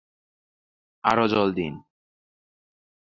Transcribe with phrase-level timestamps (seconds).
[1.03, 1.73] আরো জল দিন।